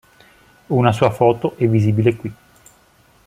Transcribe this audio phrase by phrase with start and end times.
[0.69, 2.33] Una sua foto è visibile qui.